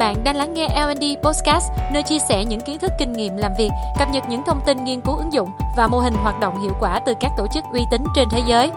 [0.00, 3.52] Bạn đang lắng nghe L&D Podcast, nơi chia sẻ những kiến thức kinh nghiệm làm
[3.58, 6.62] việc, cập nhật những thông tin nghiên cứu ứng dụng và mô hình hoạt động
[6.62, 8.70] hiệu quả từ các tổ chức uy tín trên thế giới.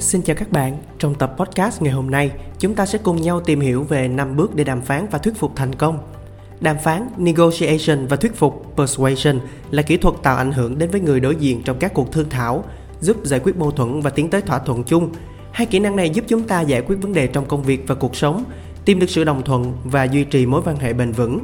[0.00, 3.40] Xin chào các bạn, trong tập podcast ngày hôm nay, chúng ta sẽ cùng nhau
[3.40, 5.98] tìm hiểu về 5 bước để đàm phán và thuyết phục thành công.
[6.60, 11.00] Đàm phán, negotiation và thuyết phục, persuasion là kỹ thuật tạo ảnh hưởng đến với
[11.00, 12.64] người đối diện trong các cuộc thương thảo,
[13.00, 15.10] giúp giải quyết mâu thuẫn và tiến tới thỏa thuận chung.
[15.52, 17.94] Hai kỹ năng này giúp chúng ta giải quyết vấn đề trong công việc và
[17.94, 18.44] cuộc sống,
[18.84, 21.40] tìm được sự đồng thuận và duy trì mối quan hệ bền vững.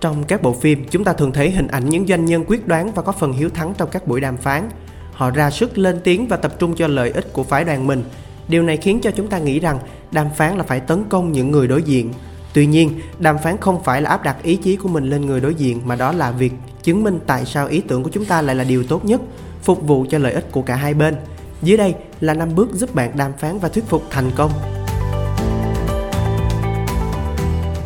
[0.00, 2.92] Trong các bộ phim, chúng ta thường thấy hình ảnh những doanh nhân quyết đoán
[2.92, 4.68] và có phần hiếu thắng trong các buổi đàm phán.
[5.12, 8.04] Họ ra sức lên tiếng và tập trung cho lợi ích của phái đoàn mình.
[8.48, 9.78] Điều này khiến cho chúng ta nghĩ rằng
[10.12, 12.12] đàm phán là phải tấn công những người đối diện.
[12.52, 15.40] Tuy nhiên, đàm phán không phải là áp đặt ý chí của mình lên người
[15.40, 18.42] đối diện mà đó là việc chứng minh tại sao ý tưởng của chúng ta
[18.42, 19.20] lại là điều tốt nhất,
[19.62, 21.16] phục vụ cho lợi ích của cả hai bên.
[21.62, 24.50] Dưới đây là 5 bước giúp bạn đàm phán và thuyết phục thành công.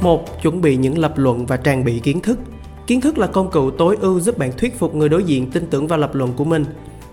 [0.00, 0.42] 1.
[0.42, 2.38] Chuẩn bị những lập luận và trang bị kiến thức.
[2.86, 5.66] Kiến thức là công cụ tối ưu giúp bạn thuyết phục người đối diện tin
[5.66, 6.64] tưởng vào lập luận của mình.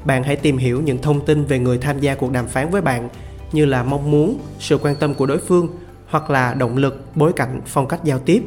[0.06, 2.82] Bạn hãy tìm hiểu những thông tin về người tham gia cuộc đàm phán với
[2.82, 3.10] bạn
[3.52, 5.68] như là mong muốn, sự quan tâm của đối phương
[6.12, 8.44] hoặc là động lực, bối cảnh, phong cách giao tiếp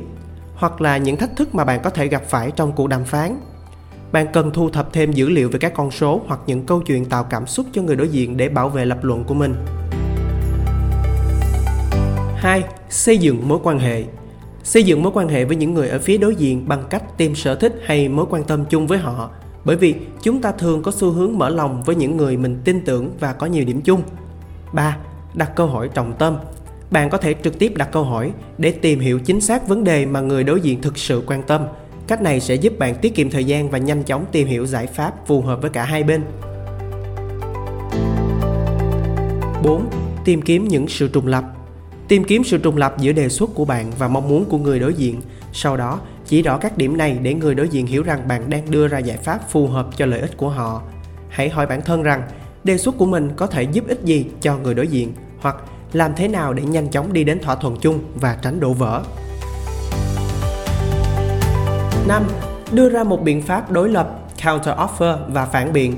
[0.54, 3.40] hoặc là những thách thức mà bạn có thể gặp phải trong cuộc đàm phán.
[4.12, 7.04] Bạn cần thu thập thêm dữ liệu về các con số hoặc những câu chuyện
[7.04, 9.54] tạo cảm xúc cho người đối diện để bảo vệ lập luận của mình.
[12.36, 12.62] 2.
[12.90, 14.04] Xây dựng mối quan hệ
[14.62, 17.34] Xây dựng mối quan hệ với những người ở phía đối diện bằng cách tìm
[17.34, 19.30] sở thích hay mối quan tâm chung với họ
[19.64, 22.84] bởi vì chúng ta thường có xu hướng mở lòng với những người mình tin
[22.84, 24.02] tưởng và có nhiều điểm chung.
[24.72, 24.96] 3.
[25.34, 26.36] Đặt câu hỏi trọng tâm.
[26.90, 30.06] Bạn có thể trực tiếp đặt câu hỏi để tìm hiểu chính xác vấn đề
[30.06, 31.66] mà người đối diện thực sự quan tâm.
[32.06, 34.86] Cách này sẽ giúp bạn tiết kiệm thời gian và nhanh chóng tìm hiểu giải
[34.86, 36.22] pháp phù hợp với cả hai bên.
[39.62, 39.90] 4.
[40.24, 41.44] Tìm kiếm những sự trùng lập
[42.08, 44.78] Tìm kiếm sự trùng lập giữa đề xuất của bạn và mong muốn của người
[44.78, 45.20] đối diện.
[45.52, 48.70] Sau đó, chỉ rõ các điểm này để người đối diện hiểu rằng bạn đang
[48.70, 50.82] đưa ra giải pháp phù hợp cho lợi ích của họ.
[51.28, 52.22] Hãy hỏi bản thân rằng
[52.64, 55.56] đề xuất của mình có thể giúp ích gì cho người đối diện hoặc
[55.94, 59.02] làm thế nào để nhanh chóng đi đến thỏa thuận chung và tránh đổ vỡ.
[62.08, 62.22] 5.
[62.72, 64.10] Đưa ra một biện pháp đối lập,
[64.44, 65.96] counter offer và phản biện.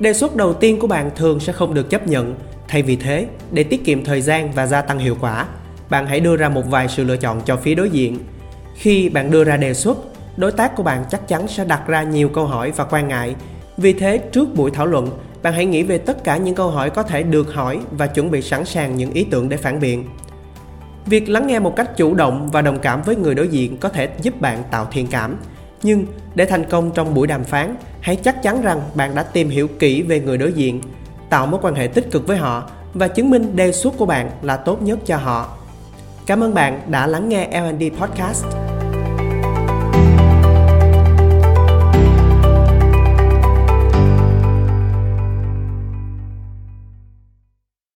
[0.00, 2.34] Đề xuất đầu tiên của bạn thường sẽ không được chấp nhận.
[2.68, 5.46] Thay vì thế, để tiết kiệm thời gian và gia tăng hiệu quả,
[5.90, 8.18] bạn hãy đưa ra một vài sự lựa chọn cho phía đối diện.
[8.74, 9.98] Khi bạn đưa ra đề xuất,
[10.36, 13.34] đối tác của bạn chắc chắn sẽ đặt ra nhiều câu hỏi và quan ngại.
[13.76, 15.08] Vì thế, trước buổi thảo luận,
[15.42, 18.30] bạn hãy nghĩ về tất cả những câu hỏi có thể được hỏi và chuẩn
[18.30, 20.04] bị sẵn sàng những ý tưởng để phản biện.
[21.06, 23.88] Việc lắng nghe một cách chủ động và đồng cảm với người đối diện có
[23.88, 25.36] thể giúp bạn tạo thiện cảm.
[25.82, 29.50] Nhưng để thành công trong buổi đàm phán, hãy chắc chắn rằng bạn đã tìm
[29.50, 30.80] hiểu kỹ về người đối diện,
[31.30, 34.30] tạo mối quan hệ tích cực với họ và chứng minh đề xuất của bạn
[34.42, 35.56] là tốt nhất cho họ.
[36.26, 38.61] Cảm ơn bạn đã lắng nghe L&D Podcast.